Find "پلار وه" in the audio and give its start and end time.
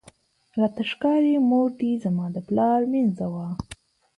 2.47-3.47